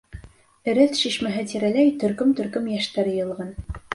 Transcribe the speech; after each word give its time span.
Эрәҫ 0.71 0.95
шишмәһе 1.01 1.43
тирәләй 1.51 1.93
төркөм-төркөм 2.05 2.71
йәштәр 2.77 3.13
йыйылған. 3.15 3.55